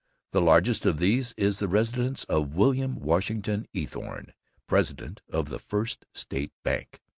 [0.31, 4.33] The largest of these is the residence of William Washington Eathorne,
[4.65, 7.01] president of the First State Bank.